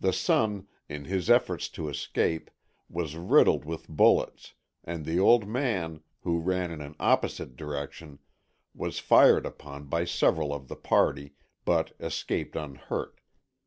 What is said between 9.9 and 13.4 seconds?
several of the party, but escaped unhurt.